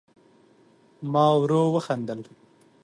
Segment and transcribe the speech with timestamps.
[1.11, 2.21] ما ورو وخندل